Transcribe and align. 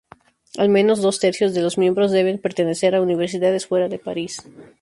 Al 0.57 0.69
menos 0.69 1.03
dos 1.03 1.19
tercios 1.19 1.53
de 1.53 1.61
los 1.61 1.77
miembros 1.77 2.09
deben 2.09 2.39
pertenecer 2.41 2.95
a 2.95 3.03
universidades 3.03 3.67
fuera 3.67 3.87
de 3.87 3.99
París. 3.99 4.41